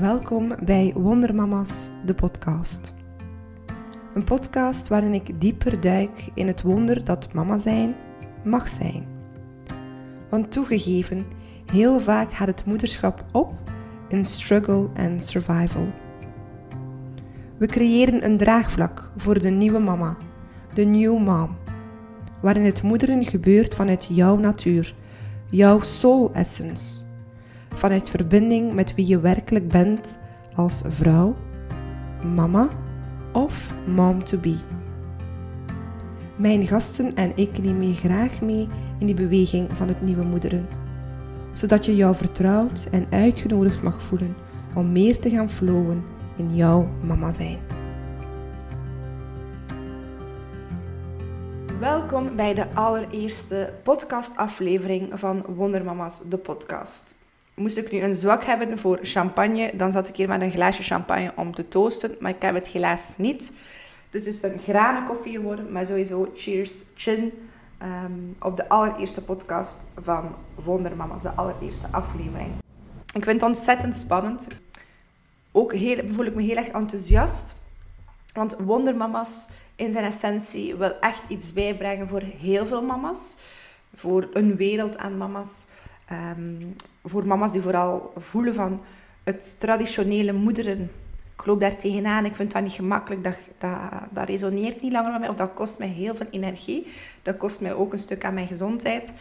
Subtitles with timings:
[0.00, 2.94] Welkom bij Wondermama's, de podcast.
[4.14, 7.94] Een podcast waarin ik dieper duik in het wonder dat mama zijn
[8.44, 9.06] mag zijn.
[10.30, 11.26] Want toegegeven,
[11.72, 13.52] heel vaak gaat het moederschap op
[14.08, 15.86] in struggle en survival.
[17.56, 20.16] We creëren een draagvlak voor de nieuwe mama,
[20.74, 21.56] de new mom,
[22.42, 24.94] waarin het moederen gebeurt vanuit jouw natuur,
[25.50, 27.05] jouw soul essence
[27.76, 30.18] vanuit verbinding met wie je werkelijk bent
[30.54, 31.36] als vrouw,
[32.34, 32.68] mama
[33.32, 34.56] of mom to be.
[36.36, 40.66] Mijn gasten en ik nemen je graag mee in die beweging van het nieuwe moederen,
[41.52, 44.36] zodat je jou vertrouwd en uitgenodigd mag voelen
[44.74, 46.04] om meer te gaan flowen
[46.36, 47.58] in jouw mama zijn.
[51.80, 57.25] Welkom bij de allereerste podcastaflevering van Wondermama's, de podcast
[57.56, 60.82] moest ik nu een zwak hebben voor champagne, dan zat ik hier met een glaasje
[60.82, 62.16] champagne om te toosten.
[62.20, 63.52] Maar ik heb het helaas niet.
[64.10, 65.72] Dus het is een granenkoffie geworden.
[65.72, 67.32] Maar sowieso, cheers, chin.
[67.78, 72.50] Ehm, op de allereerste podcast van Wondermama's, de allereerste aflevering.
[73.14, 74.46] Ik vind het ontzettend spannend.
[75.52, 77.56] Ook heel, voel ik me heel erg enthousiast.
[78.32, 83.36] Want Wondermama's in zijn essentie wil echt iets bijbrengen voor heel veel mama's.
[83.94, 85.66] Voor een wereld aan mama's.
[86.12, 86.76] Um,
[87.08, 88.80] voor mama's die vooral voelen van
[89.24, 90.90] het traditionele moederen.
[91.38, 93.70] Ik loop daar tegenaan, ik vind dat niet gemakkelijk, dat, dat,
[94.10, 96.86] dat resoneert niet langer met mij, of dat kost mij heel veel energie.
[97.22, 99.12] Dat kost mij ook een stuk aan mijn gezondheid.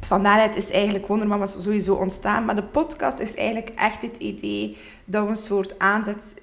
[0.00, 2.44] Vandaar is eigenlijk Wondermama's sowieso ontstaan.
[2.44, 6.42] Maar de podcast is eigenlijk echt het idee dat we een soort aanzet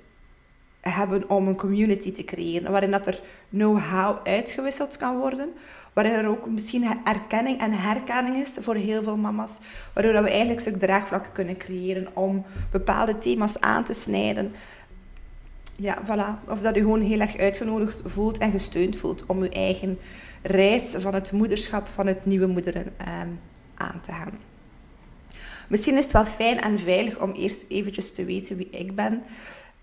[0.81, 2.71] hebben om een community te creëren.
[2.71, 5.49] Waarin dat er know-how uitgewisseld kan worden
[5.93, 9.59] waarin er ook misschien erkenning en herkenning is voor heel veel mama's.
[9.93, 14.51] Waardoor we eigenlijk stuk draagvlakken kunnen creëren om bepaalde thema's aan te snijden.
[15.75, 16.49] Ja, voilà.
[16.49, 19.99] Of dat u gewoon heel erg uitgenodigd voelt en gesteund voelt om uw eigen
[20.41, 23.27] reis van het moederschap, van het nieuwe moederen ehm,
[23.75, 24.39] aan te gaan.
[25.67, 29.23] Misschien is het wel fijn en veilig om eerst eventjes te weten wie ik ben.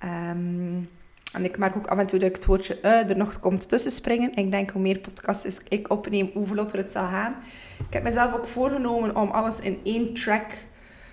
[0.04, 0.88] Um,
[1.36, 3.68] en ik merk ook af en toe dat ik het woordje uh, er nog komt
[3.68, 4.34] tussen springen.
[4.34, 7.34] Ik denk hoe meer podcasts ik opneem, hoe vlotter het zal gaan.
[7.78, 10.46] Ik heb mezelf ook voorgenomen om alles in één track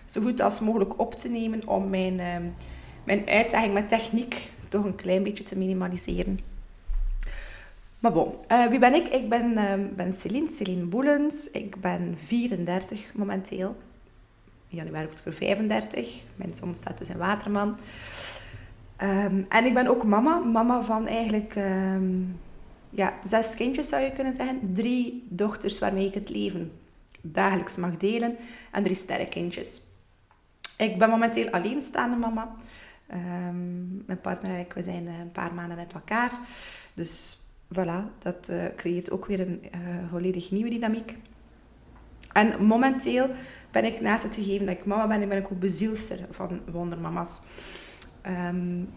[0.06, 1.67] zo goed als mogelijk op te nemen.
[1.67, 2.35] Om mijn, uh,
[3.06, 6.40] mijn uitdaging met techniek toch een klein beetje te minimaliseren.
[8.00, 9.07] Maar bon, uh, wie ben ik?
[9.07, 11.50] Ik ben, uh, ben Celine, Celine Boelens.
[11.51, 13.75] Ik ben 34 momenteel.
[14.67, 16.19] Januari word ik er 35.
[16.35, 17.78] Mijn zon staat dus in Waterman.
[19.03, 20.38] Ehm, en ik ben ook mama.
[20.38, 22.22] Mama van eigenlijk ehm,
[22.90, 24.74] ja, zes kindjes zou je kunnen zeggen.
[24.74, 26.72] Drie dochters waarmee ik het leven
[27.22, 28.36] dagelijks mag delen.
[28.72, 29.81] En drie sterrenkindjes.
[30.78, 32.52] Ik ben momenteel alleenstaande mama.
[33.14, 36.31] Um, mijn partner en ik we zijn een paar maanden uit elkaar.
[36.94, 37.38] Dus
[37.74, 41.18] voilà, dat uh, creëert ook weer een uh, volledig nieuwe dynamiek.
[42.34, 43.30] En momenteel
[43.72, 47.41] ben ik naast het gegeven dat ik mama ben, ben ik ook bezielster van Wondermama's.
[48.28, 48.89] Um,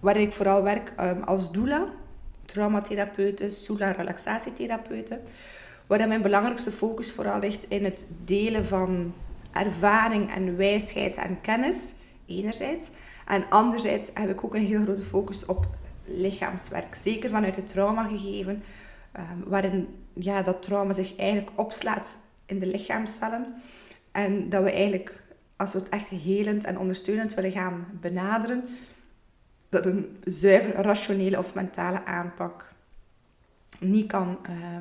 [0.00, 1.88] waar ik vooral werk um, als doula,
[2.44, 5.20] traumatherapeute, soela relaxatietherapeute.
[5.86, 9.14] Waar mijn belangrijkste focus vooral ligt in het delen van
[9.52, 11.94] ervaring en wijsheid en kennis,
[12.26, 12.90] enerzijds.
[13.26, 15.66] En anderzijds heb ik ook een heel grote focus op
[16.04, 16.94] lichaamswerk.
[16.94, 18.62] Zeker vanuit het trauma gegeven,
[19.16, 23.54] um, waarin ja, dat trauma zich eigenlijk opslaat in de lichaamcellen.
[24.12, 25.22] En dat we eigenlijk
[25.56, 28.64] als we het echt helend en ondersteunend willen gaan benaderen,
[29.68, 32.72] dat een zuiver rationele of mentale aanpak
[33.80, 34.78] niet kan, uh,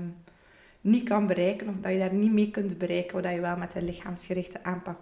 [0.81, 3.75] niet kan bereiken, of dat je daar niet mee kunt bereiken, wat je wel met
[3.75, 5.00] een lichaamsgerichte aanpak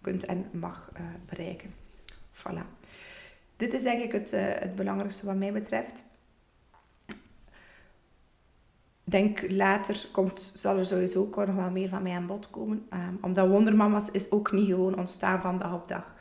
[0.00, 1.70] kunt en mag uh, bereiken.
[2.32, 2.86] Voilà.
[3.56, 6.04] Dit is ik het, uh, het belangrijkste wat mij betreft
[9.10, 12.86] denk later komt, zal er sowieso ook nog wel meer van mij aan bod komen.
[12.92, 16.14] Um, omdat Wondermama's is ook niet gewoon ontstaan van dag op dag.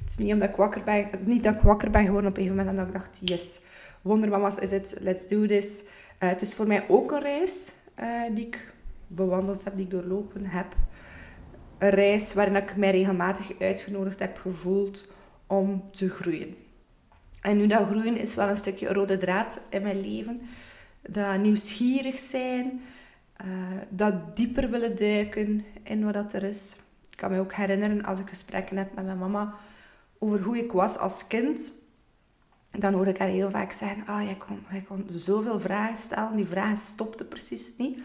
[0.00, 2.48] Het is niet omdat ik wakker ben, niet dat ik wakker ben geworden op een
[2.48, 3.60] moment en dat ik dacht, yes,
[4.02, 5.82] Wondermama's is het, let's do this.
[5.82, 8.72] Uh, het is voor mij ook een reis uh, die ik
[9.06, 10.76] bewandeld heb, die ik doorlopen heb.
[11.78, 15.14] Een reis waarin ik mij regelmatig uitgenodigd heb gevoeld
[15.46, 16.54] om te groeien.
[17.40, 20.40] En nu dat groeien is wel een stukje rode draad in mijn leven
[21.10, 22.82] dat nieuwsgierig zijn,
[23.44, 23.48] uh,
[23.88, 26.76] dat dieper willen duiken in wat dat er is.
[27.10, 29.54] Ik kan me ook herinneren als ik gesprekken heb met mijn mama
[30.18, 31.72] over hoe ik was als kind.
[32.70, 36.36] Dan hoor ik haar heel vaak zeggen, ah, jij kon, jij kon zoveel vragen stellen.
[36.36, 37.98] Die vragen stopten precies niet.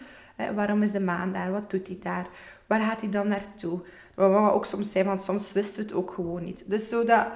[0.56, 1.52] waarom is de maan daar?
[1.52, 2.28] Wat doet hij daar?
[2.68, 3.80] Waar gaat hij dan naartoe?
[4.16, 6.64] Wat mama ook soms zei, want soms wisten we het ook gewoon niet.
[6.68, 7.28] Dus zo dat,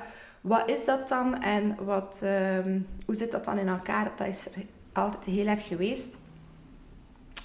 [0.41, 4.11] wat is dat dan en wat, ehm, hoe zit dat dan in elkaar?
[4.17, 4.47] Dat is
[4.93, 6.17] altijd heel erg geweest.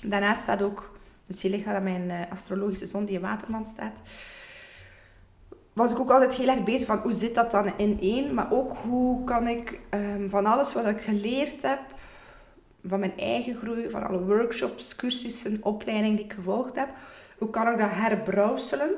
[0.03, 4.01] Daarnaast staat ook, misschien ligt dat aan mijn uh, astrologische zon die in Waterman staat,
[5.73, 8.53] was ik ook altijd heel erg bezig van hoe zit dat dan in één, maar
[8.53, 11.81] ook hoe kan ik um, van alles wat ik geleerd heb,
[12.85, 16.89] van mijn eigen groei, van alle workshops, cursussen, opleidingen die ik gevolgd heb,
[17.39, 18.91] hoe kan ik dat herbrouwselen?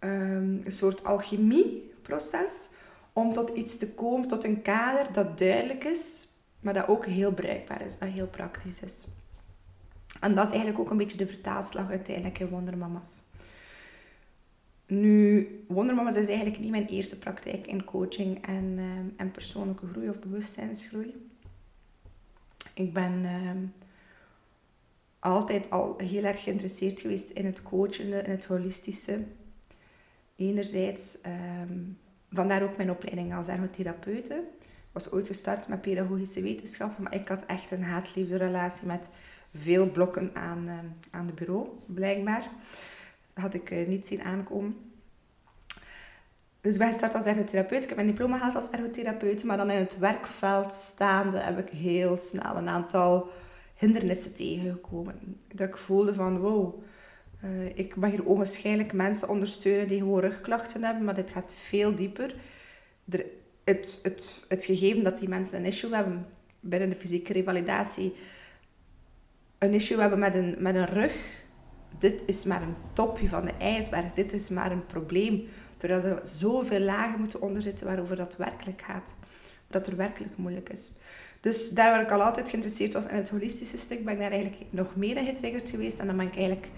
[0.00, 2.68] Um, een soort alchemieproces
[3.12, 6.28] om tot iets te komen, tot een kader dat duidelijk is,
[6.62, 9.06] maar dat ook heel bruikbaar is, dat heel praktisch is.
[10.20, 13.22] En dat is eigenlijk ook een beetje de vertaalslag uiteindelijk in Wondermama's.
[14.86, 20.08] Nu, Wondermama's is eigenlijk niet mijn eerste praktijk in coaching en, ehm, en persoonlijke groei
[20.08, 21.30] of bewustzijnsgroei.
[22.74, 23.64] Ik ben ehm,
[25.18, 29.24] altijd al heel erg geïnteresseerd geweest in het coachende, in het holistische.
[30.36, 31.98] Enerzijds, um,
[32.30, 34.44] vandaar ook mijn opleiding als ergotherapeute.
[34.92, 39.08] Was ooit gestart met pedagogische wetenschappen, maar ik had echt een haat-liefde relatie met
[39.54, 40.72] veel blokken aan, uh,
[41.10, 42.48] aan de bureau, blijkbaar.
[43.34, 44.76] Dat had ik uh, niet zien aankomen.
[46.60, 47.82] Dus ik ben gestart als ergotherapeut.
[47.82, 51.68] Ik heb mijn diploma gehaald als ergotherapeut, maar dan in het werkveld staande heb ik
[51.68, 53.30] heel snel een aantal
[53.74, 55.38] hindernissen tegengekomen.
[55.54, 56.82] Dat ik voelde van, wow,
[57.44, 61.94] uh, ik mag hier onwaarschijnlijk mensen ondersteunen die gewoon rugklachten hebben, maar dit gaat veel
[61.94, 62.34] dieper.
[63.08, 63.24] Er,
[63.64, 66.26] het, het, het gegeven dat die mensen een issue hebben
[66.60, 68.14] binnen de fysieke revalidatie,
[69.58, 71.14] een issue hebben met een, met een rug,
[71.98, 75.48] dit is maar een topje van de ijsberg, dit is maar een probleem.
[75.76, 79.14] Terwijl er zoveel lagen moeten onderzitten waarover dat werkelijk gaat.
[79.66, 80.92] Dat er werkelijk moeilijk is.
[81.40, 84.30] Dus daar waar ik al altijd geïnteresseerd was in het holistische stuk, ben ik daar
[84.30, 85.98] eigenlijk nog meer in getriggerd geweest.
[85.98, 86.68] En dan ben ik eigenlijk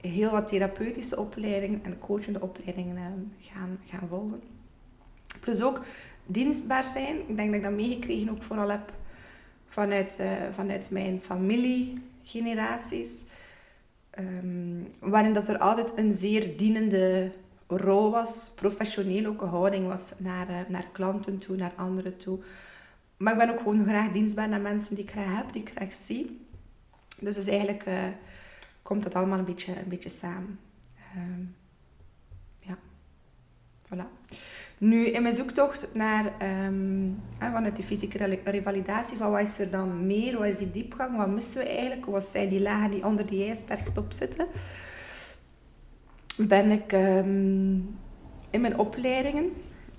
[0.00, 3.02] heel wat therapeutische opleidingen en coachende opleidingen eh,
[3.40, 4.42] gaan, gaan volgen.
[5.42, 5.84] Plus ook
[6.26, 7.28] dienstbaar zijn.
[7.28, 8.92] Ik denk dat ik dat meegekregen ook vooral heb
[9.66, 13.24] vanuit, uh, vanuit mijn familiegeneraties.
[14.18, 17.32] Um, waarin dat er altijd een zeer dienende
[17.66, 22.38] rol was, professioneel ook een houding was naar, uh, naar klanten toe, naar anderen toe.
[23.16, 25.72] Maar ik ben ook gewoon graag dienstbaar naar mensen die ik graag heb, die ik
[25.74, 26.46] graag zie.
[27.18, 28.04] Dus, dus eigenlijk uh,
[28.82, 30.58] komt dat allemaal een beetje, een beetje samen.
[31.16, 31.54] Um,
[32.56, 32.78] ja,
[33.86, 34.21] voilà.
[34.82, 36.32] Nu, in mijn zoektocht naar,
[36.66, 41.16] um, vanuit die fysieke revalidatie, van wat is er dan meer, wat is die diepgang,
[41.16, 44.46] wat missen we eigenlijk, wat zijn die lagen die onder die ijsberg zitten,
[46.36, 47.98] ben ik um,
[48.50, 49.50] in mijn opleidingen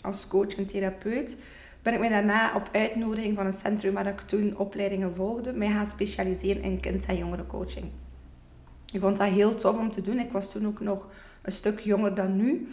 [0.01, 1.37] als coach en therapeut,
[1.81, 5.69] ben ik mij daarna op uitnodiging van een centrum waar ik toen opleidingen volgde, mij
[5.69, 7.85] gaan specialiseren in kind- en jongerencoaching.
[8.93, 10.19] Ik vond dat heel tof om te doen.
[10.19, 11.07] Ik was toen ook nog
[11.41, 12.67] een stuk jonger dan nu.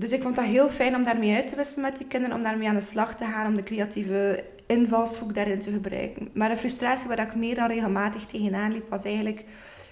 [0.00, 2.42] Dus ik vond dat heel fijn om daarmee uit te wisselen met die kinderen, om
[2.42, 6.30] daarmee aan de slag te gaan, om de creatieve invalshoek daarin te gebruiken.
[6.34, 9.44] Maar de frustratie waar ik meer dan regelmatig tegenaan liep, was eigenlijk,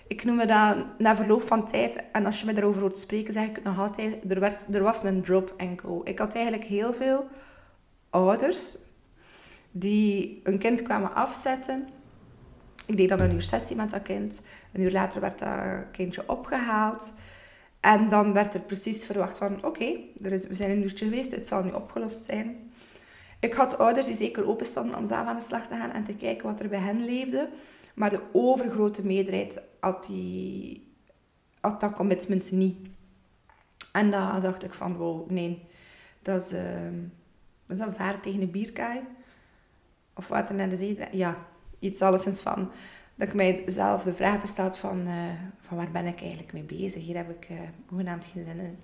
[0.06, 3.32] ik noem het dat na verloop van tijd, en als je me daarover hoort spreken,
[3.32, 6.00] zeg ik nog altijd, er, werd, er was een drop and go.
[6.04, 7.26] Ik had eigenlijk heel veel
[8.10, 8.78] ouders
[9.70, 11.88] die een kind kwamen afzetten.
[12.86, 14.42] Ik deed dan een uur sessie met dat kind.
[14.72, 17.12] Een uur later werd dat kindje opgehaald.
[17.80, 21.62] En dan werd er precies verwacht van, oké, we zijn een uurtje geweest, het zal
[21.62, 22.70] nu opgelost zijn.
[23.40, 26.16] Ik had ouders die zeker openstonden om zelf aan de slag te gaan en te
[26.16, 27.48] kijken wat er bij hen leefde.
[27.94, 30.92] Maar de overgrote meerderheid had, die,
[31.60, 32.88] had dat commitment niet.
[33.92, 35.66] En dan dacht ik van, wow, nee,
[36.22, 36.52] dat is,
[37.78, 39.00] een vaart tegen een bierkaai.
[40.14, 40.98] Of water naar de zee.
[41.12, 41.46] Ja,
[41.78, 42.70] iets alleszins van
[43.18, 45.14] dat ik mijzelf de vraag besteld van, uh,
[45.60, 47.04] van waar ben ik eigenlijk mee bezig?
[47.04, 48.78] Hier heb ik uh, hoegenaamd geen zin in.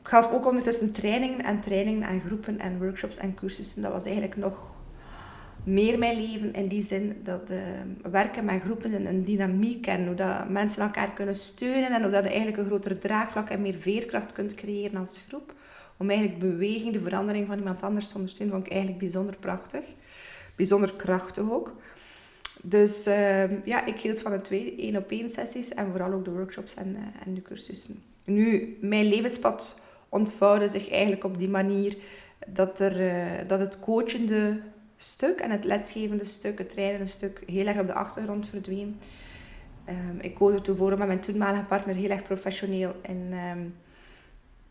[0.00, 3.82] Ik gaf ook ondertussen trainingen en trainingen en groepen en workshops en cursussen.
[3.82, 4.74] Dat was eigenlijk nog
[5.64, 7.58] meer mijn leven in die zin dat uh,
[8.10, 12.10] werken met groepen en een dynamiek en hoe dat mensen elkaar kunnen steunen en hoe
[12.10, 15.54] dat je eigenlijk een groter draagvlak en meer veerkracht kunt creëren als groep.
[15.96, 19.84] Om eigenlijk beweging, de verandering van iemand anders te ondersteunen, vond ik eigenlijk bijzonder prachtig.
[20.56, 21.72] Bijzonder krachtig ook.
[22.68, 26.24] Dus uh, ja, ik hield van de twee één op één sessies en vooral ook
[26.24, 28.02] de workshops en, uh, en de cursussen.
[28.24, 31.96] Nu, mijn levenspad ontvouwde zich eigenlijk op die manier
[32.46, 34.60] dat, er, uh, dat het coachende
[34.96, 38.98] stuk en het lesgevende stuk, het trainende stuk, heel erg op de achtergrond verdween.
[39.88, 43.74] Um, ik koos ervoor om met mijn toenmalige partner heel erg professioneel in, um,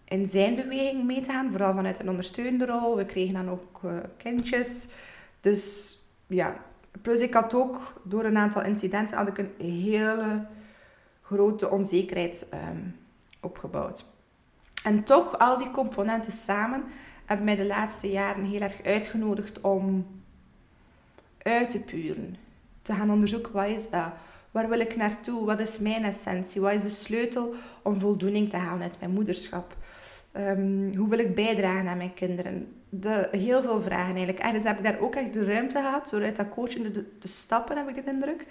[0.06, 2.96] in zijn beweging mee te gaan, vooral vanuit een ondersteunende rol.
[2.96, 3.82] We kregen dan ook
[4.18, 4.88] kindjes.
[5.42, 5.94] Dus
[6.28, 6.64] ja,
[7.02, 10.46] plus ik had ook door een aantal incidenten had ik een hele
[11.22, 12.82] grote onzekerheid ehm,
[13.40, 14.06] opgebouwd.
[14.84, 16.84] En toch, al die componenten samen
[17.26, 20.08] hebben mij de laatste jaren heel erg uitgenodigd om
[21.42, 22.36] uit te puren.
[22.82, 24.12] Te gaan onderzoeken, wat is dat?
[24.52, 25.46] Waar wil ik naartoe?
[25.46, 26.62] Wat is mijn essentie?
[26.62, 29.78] Wat is de sleutel om voldoening te halen uit mijn moederschap?
[30.36, 32.68] Ehm, hoe wil ik bijdragen aan mijn kinderen?
[32.90, 34.40] De, heel veel vragen eigenlijk.
[34.40, 37.28] En dus heb ik daar ook echt de ruimte gehad, door uit dat coaching te,
[37.28, 38.46] stappen, heb ik de indruk.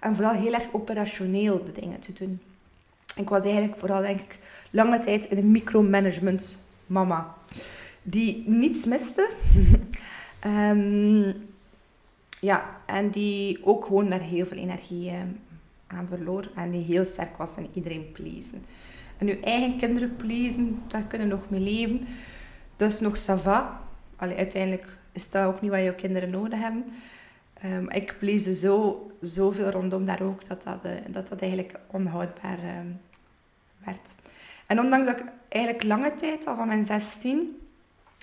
[0.00, 2.40] En vooral heel erg operationeel de dingen te doen.
[3.16, 4.38] Ik was eigenlijk vooral, denk ik,
[4.70, 7.34] lange tijd in een micromanagement mama.
[8.02, 9.30] Die niets miste.
[10.46, 11.34] um,
[12.50, 15.18] ja, en die ook gewoon daar heel veel energie uh,
[15.86, 16.50] aan verloor.
[16.54, 18.64] En die heel sterk was in iedereen pleasen.
[19.18, 22.06] En je eigen kinderen pleasen, daar kunnen nog mee leven.
[22.76, 23.80] Is nog sava.
[24.16, 26.84] Allee, uiteindelijk is dat ook niet wat je kinderen nodig hebben.
[27.64, 32.58] Um, ik please zo, zoveel rondom daar ook, dat dat, uh, dat, dat eigenlijk onhoudbaar
[32.58, 33.00] um,
[33.84, 34.14] werd.
[34.66, 37.60] En ondanks dat ik eigenlijk lange tijd, al van mijn 16,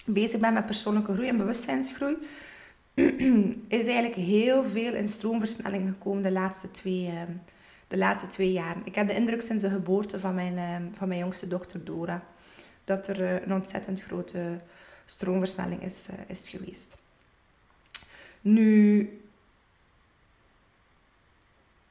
[0.06, 2.18] bezig ben met persoonlijke groei en bewustzijnsgroei,
[3.68, 7.22] is eigenlijk heel veel in stroomversnelling gekomen de laatste twee, uh,
[7.90, 8.82] de laatste twee jaren.
[8.86, 12.24] Ik heb de indruk sinds de geboorte van mijn, uh, van mijn jongste dochter Dora,
[12.84, 14.60] dat er uh, een ontzettend grote
[15.06, 16.98] stroomversnelling is, is geweest.
[18.42, 19.10] Nu,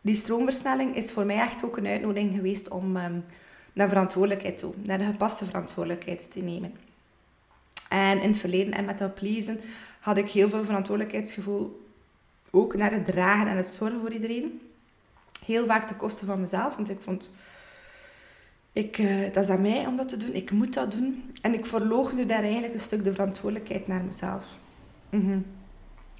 [0.00, 3.24] die stroomversnelling is voor mij echt ook een uitnodiging geweest om um,
[3.72, 6.74] naar verantwoordelijkheid toe, naar de gepaste verantwoordelijkheid te nemen.
[7.88, 9.60] En in het verleden en met dat pleasen
[10.00, 11.86] had ik heel veel verantwoordelijkheidsgevoel
[12.50, 14.67] ook naar het dragen en het zorgen voor iedereen.
[15.44, 17.30] Heel vaak ten koste van mezelf, want ik vond,
[18.72, 21.30] ik, uh, dat is aan mij om dat te doen, ik moet dat doen.
[21.42, 24.44] En ik verloog nu daar eigenlijk een stuk de verantwoordelijkheid naar mezelf.
[25.10, 25.44] -hmm.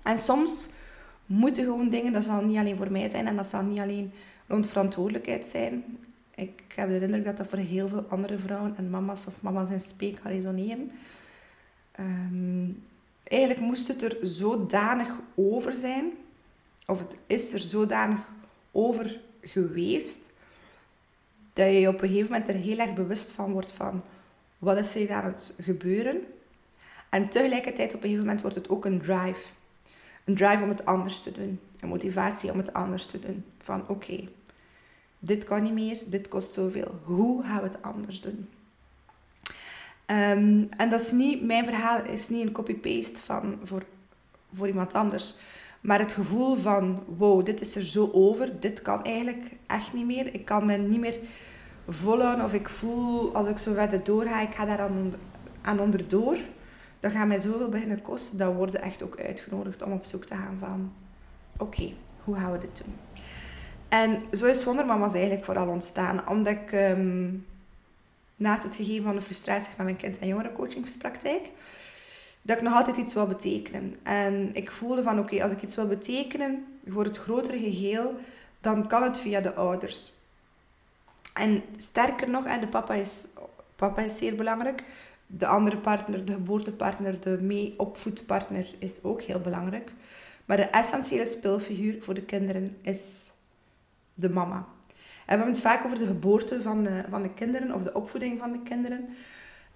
[0.03, 0.71] En soms
[1.27, 4.13] moeten gewoon dingen, dat zal niet alleen voor mij zijn en dat zal niet alleen
[4.47, 5.85] rond verantwoordelijkheid zijn.
[6.35, 9.71] Ik heb de indruk dat dat voor heel veel andere vrouwen en mama's of mama's
[9.71, 10.91] in spe kan resoneren.
[12.01, 12.83] Um,
[13.25, 16.11] eigenlijk moest het er zodanig over zijn,
[16.87, 18.19] of het is er zodanig
[18.73, 20.31] over geweest,
[21.53, 24.03] dat je op een gegeven moment er heel erg bewust van wordt van
[24.59, 26.27] wat is er aan het gebeuren.
[27.09, 29.49] En tegelijkertijd op een gegeven moment wordt het ook een drive.
[30.25, 31.61] Een drive om het anders te doen.
[31.81, 33.45] Een motivatie om het anders te doen.
[33.63, 34.25] Van oké,
[35.19, 37.01] dit kan niet meer, dit kost zoveel.
[37.05, 38.49] Hoe gaan we het anders doen?
[40.11, 43.83] Um, en dat is niet, mijn verhaal is niet een copy-paste van voor,
[44.55, 45.35] voor iemand anders.
[45.81, 50.07] Maar het gevoel van, wow, dit is er zo over, dit kan eigenlijk echt niet
[50.07, 50.35] meer.
[50.35, 51.19] Ik kan me niet meer
[51.89, 55.15] volhouden of ik voel, als ik zo verder doorga, ik ga daar aan,
[55.63, 56.37] aan onderdoor.
[57.01, 58.39] Dat gaat mij zoveel beginnen kosten.
[58.39, 60.93] Dan worden echt ook uitgenodigd om op zoek te gaan van,
[61.57, 61.93] oké,
[62.25, 62.95] hoe gaan we dit doen?
[63.89, 66.29] En zo is Wondermama's eigenlijk vooral ontstaan.
[66.29, 66.73] Omdat ik...
[66.73, 67.47] Um,
[68.39, 71.51] naast het gegeven van de frustraties met mijn kind- en jongerencoachingspraktijk,
[72.49, 73.95] dat ik nog altijd iets wil betekenen.
[74.03, 78.15] En ik voelde van, oké, als ik iets wil betekenen voor het grotere geheel,
[78.61, 80.13] dan kan het via de ouders.
[81.35, 83.27] En sterker nog, de papa is,
[83.77, 84.85] papa is zeer belangrijk.
[85.27, 89.93] De andere partner, de geboortepartner, de mee-opvoedpartner is ook heel belangrijk.
[90.45, 93.33] Maar de essentiële speelfiguur voor de kinderen is
[94.15, 94.57] de mama.
[94.57, 94.65] En
[95.25, 98.39] we hebben het vaak over de geboorte van de, van de kinderen of de opvoeding
[98.39, 99.09] van de kinderen.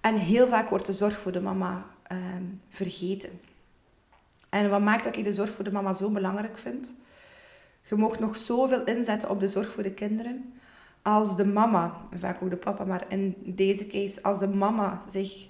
[0.01, 3.29] En heel vaak wordt de zorg voor de mama ehm, vergeten.
[4.49, 6.95] En wat maakt dat ik de zorg voor de mama zo belangrijk vind?
[7.89, 10.53] Je mag nog zoveel inzetten op de zorg voor de kinderen.
[11.01, 15.47] Als de mama, vaak ook de papa, maar in deze case, als de mama zich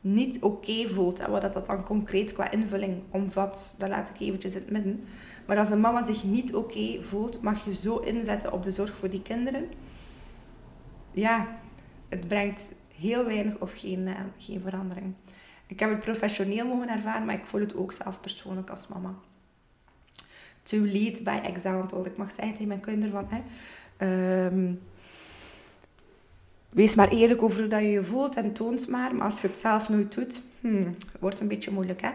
[0.00, 4.54] niet oké voelt, en wat dat dan concreet qua invulling omvat, dat laat ik eventjes
[4.54, 5.04] in het midden.
[5.46, 8.96] Maar als een mama zich niet oké voelt, mag je zo inzetten op de zorg
[8.96, 9.68] voor die kinderen.
[11.12, 11.58] Ja,
[12.08, 15.14] het brengt heel weinig of geen, uh, geen verandering.
[15.72, 19.14] Ik heb het professioneel mogen ervaren, maar ik voel het ook zelf persoonlijk als mama.
[20.62, 22.04] To lead by example.
[22.04, 23.26] Ik mag zeggen tegen mijn kinderen van...
[23.28, 24.80] Hè, um,
[26.68, 29.14] wees maar eerlijk over hoe dat je je voelt en toont maar.
[29.14, 32.02] Maar als je het zelf nooit doet, hmm, wordt een beetje moeilijk.
[32.02, 32.10] Hè?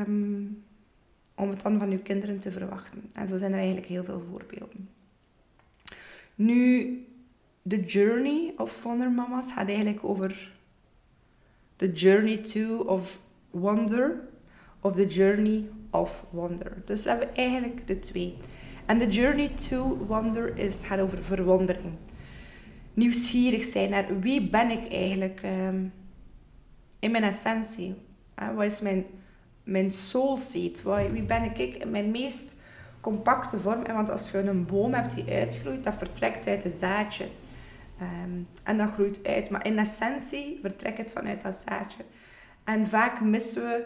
[0.00, 0.64] Um,
[1.34, 3.10] om het dan van uw kinderen te verwachten.
[3.12, 4.88] En zo zijn er eigenlijk heel veel voorbeelden.
[6.34, 7.06] Nu,
[7.62, 10.54] de journey of Wonder Mama's gaat eigenlijk over
[11.76, 13.18] the journey to of
[13.50, 14.20] wonder
[14.80, 16.82] of the journey of wonder.
[16.84, 18.36] Dus we hebben eigenlijk de twee.
[18.86, 21.94] En de journey to wonder is, gaat over verwondering.
[22.94, 25.92] Nieuwsgierig zijn naar wie ben ik eigenlijk um,
[26.98, 27.94] in mijn essentie.
[28.54, 29.04] Wat is mijn
[29.66, 30.82] mijn soul seed.
[31.12, 32.56] Wie ben ik in mijn meest
[33.00, 33.82] compacte vorm?
[33.82, 37.24] En want als je een boom hebt die uitgroeit, dat vertrekt uit een zaadje.
[37.98, 39.50] Ehm, en dat groeit uit.
[39.50, 42.04] Maar in essentie vertrekt het vanuit dat zaadje.
[42.64, 43.84] En vaak missen we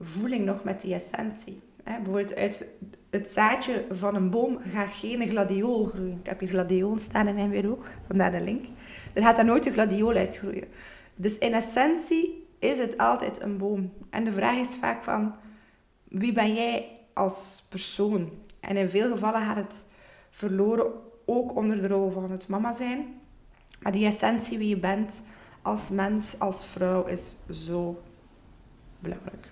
[0.00, 1.62] voeling nog met die essentie.
[1.84, 2.66] bijvoorbeeld uit
[3.10, 6.18] het zaadje van een boom gaat geen gladiool groeien.
[6.18, 8.64] Ik heb hier gladiool staan in mijn bureau, vandaar de link.
[9.12, 10.68] Er gaat daar nooit een gladiool uitgroeien.
[11.14, 13.92] Dus in essentie is het altijd een boom.
[14.10, 15.34] En de vraag is vaak van,
[16.08, 18.30] wie ben jij als persoon?
[18.60, 19.86] En in veel gevallen gaat het
[20.30, 20.92] verloren
[21.24, 23.20] ook onder de rol van het mama zijn.
[23.78, 25.22] Maar die essentie wie je bent
[25.62, 28.02] als mens, als vrouw, is zo
[28.98, 29.48] belangrijk.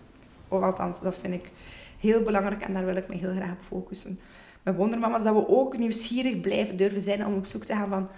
[0.49, 1.51] Of althans, dat vind ik
[2.01, 4.19] heel belangrijk en daar wil ik me heel graag op focussen.
[4.63, 8.09] Met Wondermama's dat we ook nieuwsgierig blijven durven zijn om op zoek te gaan van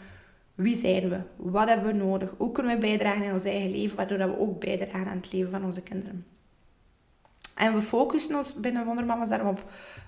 [0.55, 1.21] wie zijn we?
[1.37, 2.31] Wat hebben we nodig?
[2.37, 5.51] Hoe kunnen we bijdragen in ons eigen leven, waardoor we ook bijdragen aan het leven
[5.51, 6.27] van onze kinderen?
[7.55, 9.65] En we focussen ons binnen Wondermama's daarom op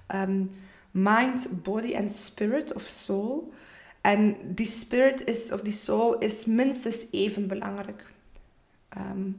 [0.07, 0.45] ehm,
[0.90, 3.52] mind, body en spirit of soul.
[4.00, 8.05] En die spirit is, of die soul is minstens even belangrijk.
[8.88, 9.31] Ehm,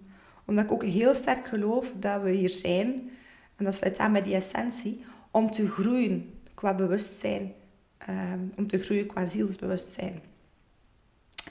[0.46, 3.10] omdat ik ook heel sterk geloof dat we hier zijn,
[3.56, 7.54] en dat sluit aan bij die essentie, om te groeien qua bewustzijn.
[7.98, 10.22] Ehm, om te groeien qua zielsbewustzijn.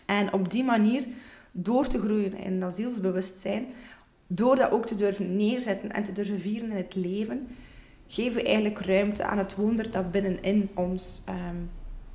[0.07, 1.07] En op die manier,
[1.53, 3.67] door te groeien in dat zielsbewustzijn,
[4.27, 7.49] door dat ook te durven neerzetten en te durven vieren in het leven,
[8.07, 11.57] geven we eigenlijk ruimte aan het wonder dat binnenin ons ehm,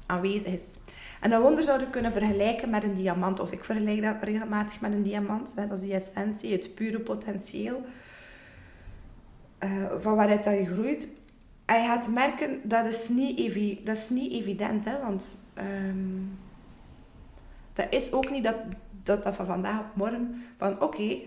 [0.06, 0.80] aanwezig is.
[1.22, 4.82] En dat wonder zouden we kunnen vergelijken met een diamant, of ik vergelijk dat regelmatig
[4.82, 5.56] met een diamant.
[5.56, 7.82] Dat is die essentie, het pure potentieel
[9.64, 11.08] uh, van waaruit dat je groeit.
[11.66, 16.38] En je gaat merken, dat is niet, evi dat is niet evident, hè, want um,
[17.74, 18.56] dat is ook niet dat,
[19.04, 21.18] dat, van vandaag op morgen, van oké,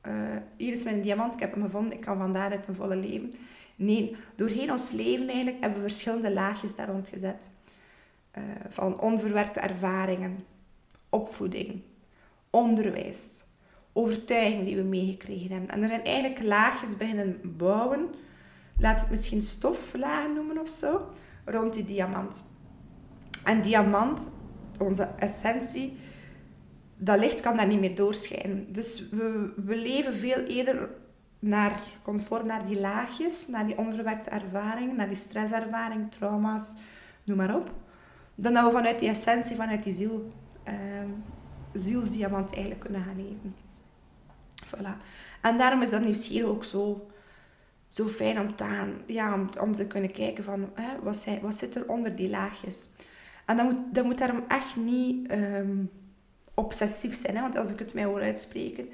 [0.00, 0.12] eh,
[0.56, 3.34] hier is mijn diamant, ik heb hem gevonden, ik kan van daaruit een volle leven.
[3.76, 7.50] Nee, doorheen ons leven eigenlijk hebben we verschillende laagjes daar rond gezet.
[8.38, 10.44] Uh, van onverwerkte ervaringen,
[11.08, 11.82] opvoeding,
[12.50, 13.44] onderwijs,
[13.92, 15.70] overtuiging die we meegekregen hebben.
[15.70, 18.08] En er zijn eigenlijk laagjes beginnen bouwen,
[18.78, 21.10] laten we het misschien stoflagen noemen of zo,
[21.44, 22.52] rond die diamant.
[23.44, 24.32] En diamant
[24.78, 25.98] onze essentie,
[26.96, 28.72] dat licht kan daar niet meer doorschijnen.
[28.72, 30.90] Dus we, we leven veel eerder
[31.38, 36.72] naar, conform naar die laagjes, naar die onverwerkte ervaringen, naar die stresservaring, trauma's,
[37.24, 37.70] noem maar op.
[38.38, 40.32] Dan dat we vanuit die essentie, vanuit die ziel,
[40.68, 40.74] uh,
[41.72, 43.54] zielsdiamant eigenlijk kunnen gaan leven.
[44.66, 45.02] Voilà.
[45.40, 47.06] En daarom is dat nieuwsgierig ook zo,
[47.88, 50.68] zo fijn om te, gaan, ja, om, te kunnen kijken van
[51.02, 52.88] wat, wat zit er onder die laagjes.
[53.44, 55.84] En dat moet, dat moet daarom echt niet ehm,
[56.54, 57.36] obsessief zijn.
[57.36, 57.42] Hè?
[57.42, 58.88] Want als ik het mij hoor uitspreken,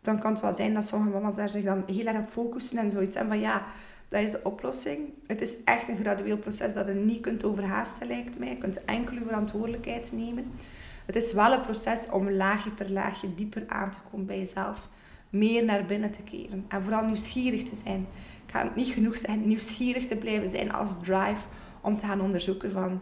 [0.00, 2.78] dan kan het wel zijn dat sommige mama's daar zich dan heel erg op focussen
[2.78, 3.16] en zoiets.
[3.16, 3.66] En van ja,
[4.10, 5.08] dat is de oplossing.
[5.26, 8.48] Het is echt een gradueel proces dat je niet kunt overhaasten, lijkt mij.
[8.48, 10.52] Je kunt enkel je verantwoordelijkheid nemen.
[11.06, 14.88] Het is wel een proces om laagje per laagje dieper aan te komen bij jezelf.
[15.30, 16.64] Meer naar binnen te keren.
[16.68, 18.00] En vooral nieuwsgierig te zijn.
[18.46, 19.46] Ik ga het niet genoeg zeggen.
[19.46, 21.46] Nieuwsgierig te blijven zijn als drive
[21.80, 23.00] om te gaan onderzoeken van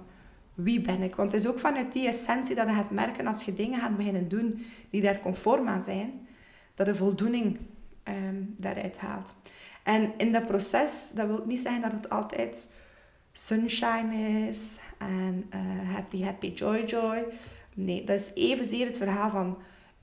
[0.55, 1.15] wie ben ik?
[1.15, 3.97] Want het is ook vanuit die essentie dat je gaat merken als je dingen gaat
[3.97, 6.27] beginnen doen die daar conform aan zijn,
[6.75, 7.59] dat je voldoening
[8.05, 9.35] um, daaruit haalt.
[9.89, 12.71] En in dat proces, dat wil niet zeggen dat het altijd
[13.33, 17.25] sunshine is en uh, happy, happy, joy, joy.
[17.75, 19.59] Nee, dat is evenzeer het verhaal van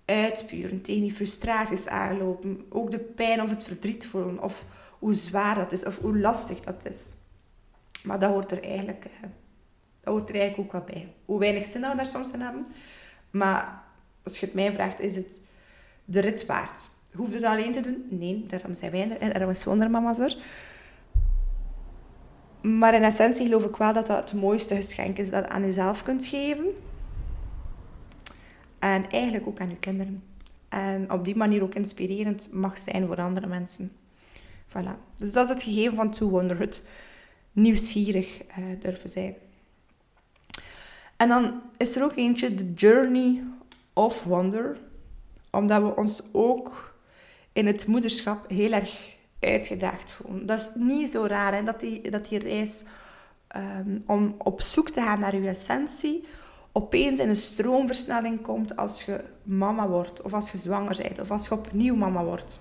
[0.05, 4.65] uitpuren, tegen die frustraties aanlopen, ook de pijn of het verdriet voelen, of
[4.99, 7.15] hoe zwaar dat is, of hoe lastig dat is.
[8.03, 9.29] Maar dat hoort er eigenlijk uh,
[9.99, 11.13] dat hoort er eigenlijk ook wel bij.
[11.25, 12.67] Hoe weinig zin we daar soms in hebben.
[13.31, 13.83] Maar
[14.23, 15.41] als je het mij vraagt, is het
[16.05, 16.89] de rit waard.
[17.15, 18.05] Hoef je dat alleen te doen?
[18.09, 19.19] Nee, daarom zijn wij er.
[19.19, 20.37] En daarom is Wondermama's er.
[22.61, 25.61] Maar in essentie geloof ik wel dat dat het mooiste geschenk is dat je aan
[25.61, 26.65] jezelf kunt geven.
[28.79, 30.23] En eigenlijk ook aan je kinderen.
[30.69, 33.91] En op die manier ook inspirerend mag zijn voor andere mensen.
[34.69, 35.15] Voilà.
[35.15, 36.69] Dus dat is het gegeven van To Wonder.
[37.51, 39.35] Nieuwsgierig uh, durven zijn.
[41.17, 43.43] En dan is er ook eentje, The Journey
[43.93, 44.77] of Wonder.
[45.51, 46.84] Omdat we ons ook
[47.55, 50.45] in het moederschap heel erg uitgedaagd voelen.
[50.45, 52.83] Dat is niet zo raar, hè, dat, die, dat die reis
[53.55, 56.27] um, om op zoek te gaan naar je essentie
[56.71, 61.31] opeens in een stroomversnelling komt als je mama wordt, of als je zwanger bent, of
[61.31, 62.59] als je opnieuw mama wordt.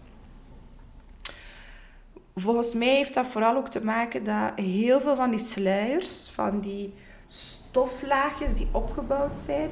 [2.35, 6.61] Volgens mij heeft dat vooral ook te maken dat heel veel van die sluiers, van
[6.61, 6.95] die
[7.27, 9.71] stoflaagjes die opgebouwd zijn,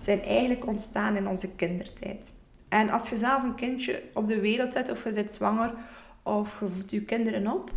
[0.00, 2.32] zijn eigenlijk ontstaan in onze kindertijd.
[2.68, 5.74] En als je zelf een kindje op de wereld zet, of je zit zwanger,
[6.22, 7.70] of je voedt je kinderen op,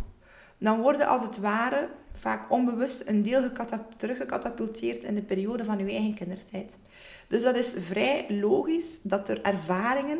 [0.58, 3.50] dan worden als het ware vaak onbewust een deel
[3.96, 6.78] teruggecatapulteerd in de periode van je eigen kindertijd.
[7.28, 10.18] Dus dat is vrij logisch dat er ervaringen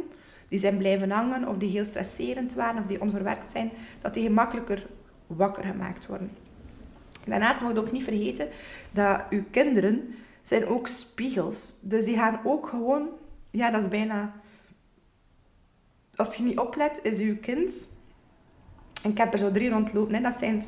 [0.49, 4.23] die zijn blijven hangen of die heel stresserend waren of die onverwerkt zijn, dat die
[4.23, 4.87] gemakkelijker
[5.27, 6.31] wakker gemaakt worden.
[7.27, 8.49] Daarnaast moet je ook niet vergeten
[8.91, 11.73] dat uw kinderen zijn ook spiegels.
[11.81, 13.09] Dus die gaan ook gewoon,
[13.51, 14.41] ja, dat is bijna.
[16.16, 17.88] Als je niet oplet, is uw kind.
[19.03, 20.14] Ik heb er zo drie rondlopen.
[20.14, 20.62] Hè, dat zijn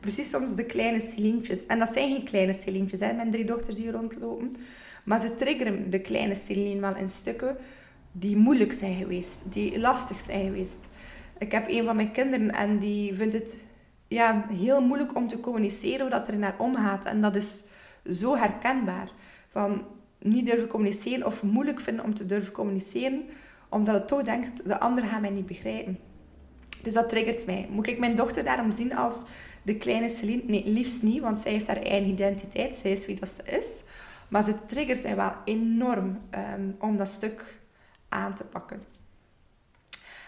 [0.00, 1.66] precies soms de kleine Celientjes.
[1.66, 4.56] En dat zijn geen kleine Celientjes, hè, mijn drie dochters die rondlopen.
[5.04, 7.56] Maar ze triggeren de kleine Celine wel in stukken
[8.12, 10.88] die moeilijk zijn geweest, die lastig zijn geweest.
[11.38, 13.64] Ik heb een van mijn kinderen en die vindt het
[14.08, 17.04] ja, heel moeilijk om te communiceren wat er in haar omgaat.
[17.04, 17.64] En dat is
[18.10, 19.10] zo herkenbaar.
[19.48, 19.86] Van
[20.18, 23.22] niet durven communiceren of moeilijk vinden om te durven communiceren,
[23.72, 25.98] omdat het toch denkt, de ander gaat mij niet begrijpen.
[26.82, 27.68] Dus dat triggert mij.
[27.70, 29.22] Moet ik mijn dochter daarom zien als
[29.62, 30.42] de kleine Celine?
[30.46, 32.74] Nee, liefst niet, want zij heeft haar eigen identiteit.
[32.74, 33.82] Zij is wie dat ze is.
[34.28, 36.20] Maar ze triggert mij wel enorm
[36.54, 37.58] um, om dat stuk
[38.08, 38.82] aan te pakken.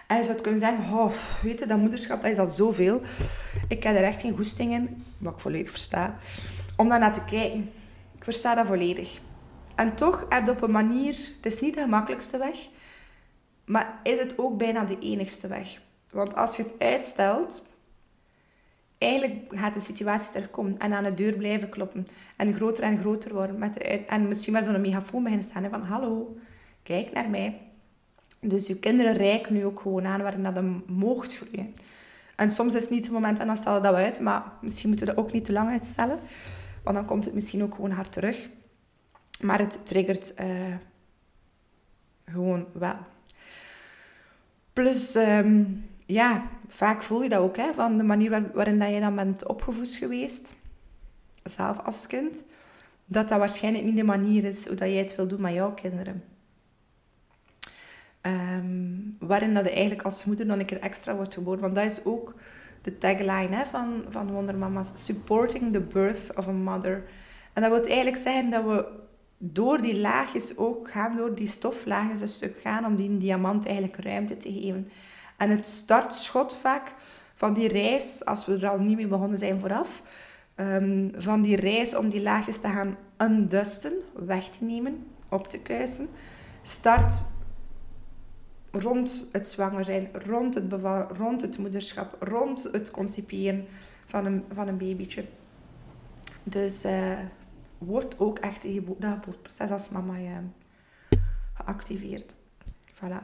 [0.06, 3.00] En je zou kunnen zeggen, oh, weet je, dat moederschap, dat is al zoveel.
[3.68, 6.18] Ik heb er echt geen goesting in, wat ik volledig versta,
[6.76, 7.70] om daar naar te kijken.
[8.16, 9.18] Ik versta dat volledig.
[9.74, 12.68] En toch heb je op een manier, het is niet de gemakkelijkste weg,
[13.64, 15.80] maar is het ook bijna de enigste weg.
[16.10, 17.66] Want als je het uitstelt,
[18.98, 22.06] eigenlijk gaat de situatie er komen en aan de deur blijven kloppen.
[22.36, 23.58] En groter en groter worden.
[23.58, 26.36] Met de en misschien met zo'n megafoon beginnen staan van hallo,
[26.82, 27.60] kijk naar mij.
[28.40, 31.74] Dus je kinderen reiken nu ook gewoon aan waarin dat een moogt groeien.
[32.36, 34.88] En soms is het niet het moment en dan stellen we dat uit, maar misschien
[34.88, 36.18] moeten we dat ook niet te lang uitstellen.
[36.82, 38.48] Want dan komt het misschien ook gewoon hard terug.
[39.40, 40.74] Maar het triggert uh,
[42.24, 42.96] gewoon wel.
[44.74, 49.00] Plus, um, ja, vaak voel je dat ook, hè, van de manier waarin dat je
[49.00, 50.54] dan bent opgevoed geweest,
[51.42, 52.42] zelf als kind,
[53.04, 55.72] dat dat waarschijnlijk niet de manier is hoe dat jij het wil doen met jouw
[55.72, 56.22] kinderen.
[58.22, 61.60] Um, waarin dat je eigenlijk als moeder dan een keer extra wordt geboren.
[61.60, 62.34] Want dat is ook
[62.82, 64.92] de tagline hè, van, van Wonder Mama's.
[64.94, 67.04] Supporting the birth of a mother.
[67.52, 68.86] En dat wil eigenlijk zeggen dat we
[69.52, 73.96] door die laagjes ook gaan, door die stoflaagjes een stuk gaan, om die diamant eigenlijk
[73.96, 74.88] ruimte te geven.
[75.36, 76.92] En het startschot vaak
[77.34, 80.02] van die reis, als we er al niet mee begonnen zijn vooraf,
[80.56, 85.58] um, van die reis om die laagjes te gaan undusten, weg te nemen, op te
[85.58, 86.08] kuisen,
[86.62, 87.24] start
[88.70, 93.66] rond het zwanger zijn, rond het bevallen, rond het moederschap, rond het concipiëren
[94.06, 95.24] van een, van een babytje.
[96.42, 97.18] Dus uh,
[97.84, 100.36] wordt ook echt in dat geboorteproces als mama uh,
[101.54, 102.34] geactiveerd.
[102.94, 103.22] Voilà.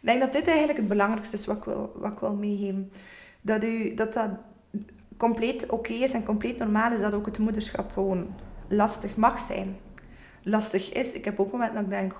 [0.00, 2.92] Ik denk dat dit eigenlijk het belangrijkste is wat ik wil, wat ik wil meegeven.
[3.40, 4.30] Dat, u, dat dat
[5.16, 8.34] compleet oké is en compleet normaal is dat ook het moederschap gewoon
[8.68, 9.76] lastig mag zijn.
[10.42, 11.12] Lastig is.
[11.12, 12.14] Ik heb ook momenten dat ik denk,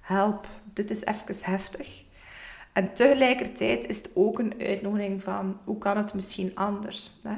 [0.00, 2.04] help, dit is even heftig.
[2.72, 7.18] En tegelijkertijd is het ook een uitnodiging van hoe kan het misschien anders.
[7.22, 7.30] Hè?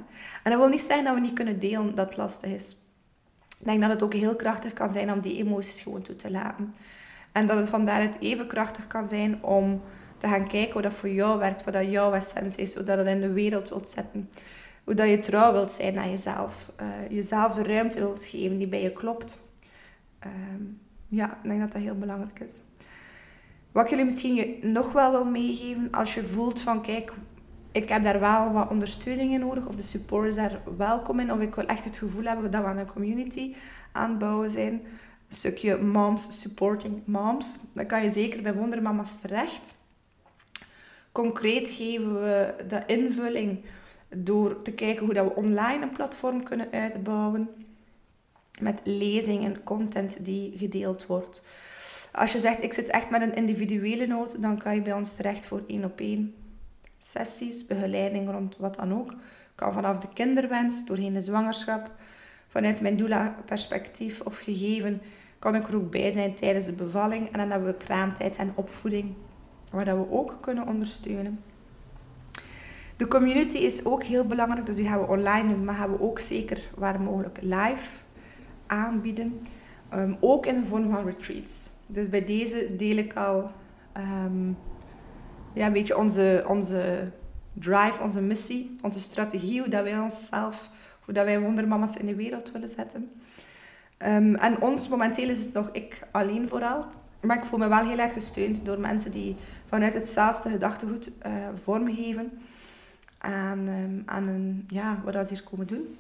[0.43, 2.77] En dat wil niet zeggen dat we niet kunnen delen dat het lastig is.
[3.59, 6.31] Ik denk dat het ook heel krachtig kan zijn om die emoties gewoon toe te
[6.31, 6.75] laten.
[7.33, 9.83] En dat het vandaar het even krachtig kan zijn om
[10.19, 12.99] te gaan kijken hoe dat voor jou werkt, wat dat jouw essentie is, hoe dat
[12.99, 14.31] het in de wereld wilt zetten.
[14.85, 16.71] Hoe dat je trouw wilt zijn aan jezelf.
[16.81, 19.41] Uh, jezelf de ruimte wilt geven die bij je klopt.
[20.19, 20.63] Ehm,
[21.09, 22.61] ja, ik denk dat dat heel belangrijk is.
[23.73, 27.13] Wat ik jullie misschien nog wel wil meegeven, als je voelt van kijk,
[27.75, 31.33] ik heb daar wel wat ondersteuning in nodig, of de support is daar welkom in,
[31.33, 33.55] of ik wil echt het gevoel hebben dat we aan een community
[33.93, 39.21] aan het bouwen zijn, een stukje moms supporting moms, dan kan je zeker bij Wondermama's
[39.21, 39.75] terecht.
[41.13, 43.65] Concreet geven we de invulling
[44.09, 47.49] door te kijken hoe dat we online een platform kunnen uitbouwen
[48.61, 51.43] met lezingen, content die gedeeld wordt.
[52.13, 55.15] Als je zegt, ik zit echt met een individuele nood, dan kan je bij ons
[55.15, 56.35] terecht voor één op één
[57.11, 59.15] sessies, begeleiding rond wat dan ook.
[59.55, 61.91] Kan vanaf de kinderwens, doorheen de zwangerschap,
[62.49, 65.01] vanuit mijn doula-perspectief of gegeven,
[65.39, 67.27] kan ik er ook bij zijn tijdens de bevalling.
[67.27, 69.15] En dan hebben we kraamtijd en opvoeding,
[69.71, 71.41] waar dat we ook kunnen ondersteunen.
[72.97, 76.01] De community is ook heel belangrijk, dus die gaan we online doen, maar gaan we
[76.01, 78.03] ook zeker waar mogelijk live
[78.67, 79.41] aanbieden.
[79.89, 81.71] Ehm, ook in de vorm van retreats.
[81.87, 83.51] Dus bij deze deel ik al
[83.97, 84.57] um,
[85.55, 87.11] ja, een beetje onze, onze
[87.53, 90.71] drive, onze missie, onze strategie, hoe dat wij onszelf,
[91.05, 93.11] hoe dat wij wondermama's in de wereld willen zetten.
[93.99, 96.85] Um, en ons momenteel is het nog ik alleen vooral.
[97.21, 99.37] Maar ik voel me wel heel erg gesteund door mensen die
[99.69, 102.33] vanuit hetzelfde gedachtegoed uh, vormgeven
[103.19, 105.97] aan, um, aan een, ja, wat ze hier komen doen.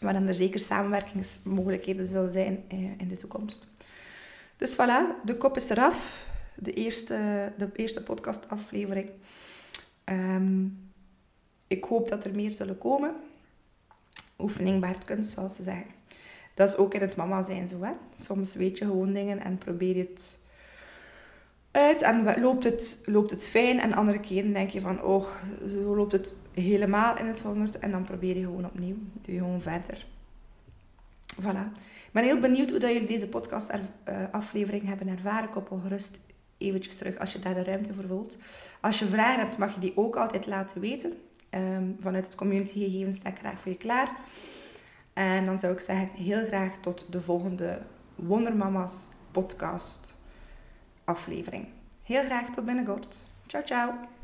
[0.00, 3.66] Waarin er zeker samenwerkingsmogelijkheden zullen zijn uh, in de toekomst.
[4.56, 6.26] Dus voilà, de kop is eraf.
[6.58, 9.10] De eerste, de eerste podcastaflevering.
[10.04, 10.78] Um,
[11.66, 13.14] ik hoop dat er meer zullen komen.
[14.38, 15.86] Oefening baart kunst, zoals ze zeggen.
[16.54, 17.82] Dat is ook in het mama zijn zo.
[17.82, 17.92] Hè?
[18.16, 20.38] Soms weet je gewoon dingen en probeer je het
[21.70, 23.80] uit en loopt het, loopt het fijn.
[23.80, 25.26] En andere keren denk je van, oh,
[25.68, 27.78] zo loopt het helemaal in het honderd.
[27.78, 28.96] En dan probeer je gewoon opnieuw.
[29.22, 30.06] Doe je gewoon verder.
[31.40, 31.72] Voilà.
[32.06, 33.80] Ik ben heel benieuwd hoe dat jullie deze podcast uh,
[34.30, 35.50] aflevering hebben ervaren.
[35.50, 36.20] Koppel gerust
[36.58, 38.36] eventjes terug als je daar de ruimte voor voelt.
[38.80, 41.12] Als je vragen hebt, mag je die ook altijd laten weten.
[41.50, 44.10] Um, vanuit het communitygegevens sta ik graag voor je klaar.
[45.12, 47.82] En dan zou ik zeggen, heel graag tot de volgende
[48.14, 50.14] Wondermama's podcast
[51.04, 51.66] aflevering.
[52.04, 53.18] Heel graag tot binnenkort.
[53.46, 54.15] Ciao, ciao.